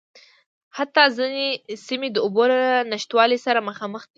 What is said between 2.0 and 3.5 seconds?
د اوبو له نشتوالي